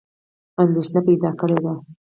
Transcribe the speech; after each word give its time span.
اندېښنه 0.63 0.99
پیدا 1.07 1.29
کړې 1.39 1.57
ده. 1.63 1.73